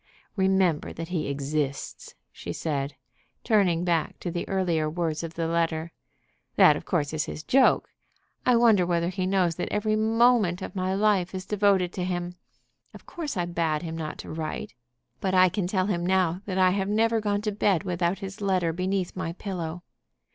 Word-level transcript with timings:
Remember 0.35 0.91
that 0.93 1.09
he 1.09 1.27
exists," 1.27 2.15
she 2.31 2.51
said, 2.53 2.95
turning 3.43 3.83
back 3.83 4.19
to 4.21 4.31
the 4.31 4.49
earlier 4.49 4.89
words 4.89 5.21
of 5.21 5.35
the 5.35 5.45
letter. 5.45 5.91
"That 6.55 6.75
of 6.75 6.85
course 6.85 7.13
is 7.13 7.25
his 7.25 7.43
joke. 7.43 7.91
I 8.43 8.55
wonder 8.55 8.83
whether 8.83 9.09
he 9.09 9.27
knows 9.27 9.57
that 9.57 9.69
every 9.71 9.95
moment 9.95 10.63
of 10.63 10.75
my 10.75 10.95
life 10.95 11.35
is 11.35 11.45
devoted 11.45 11.93
to 11.93 12.03
him. 12.03 12.33
Of 12.95 13.05
course 13.05 13.37
I 13.37 13.45
bade 13.45 13.83
him 13.83 13.95
not 13.95 14.17
to 14.25 14.31
write. 14.31 14.73
But 15.19 15.35
I 15.35 15.49
can 15.49 15.67
tell 15.67 15.85
him 15.85 16.03
now 16.03 16.41
that 16.47 16.57
I 16.57 16.71
have 16.71 16.89
never 16.89 17.21
gone 17.21 17.43
to 17.43 17.51
bed 17.51 17.83
without 17.83 18.17
his 18.25 18.41
letter 18.41 18.73
beneath 18.73 19.15
my 19.15 19.33
pillow." 19.33 19.83